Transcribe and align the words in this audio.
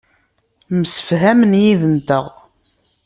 Msefhamen 0.79 1.53
yid-nteɣ. 1.63 2.25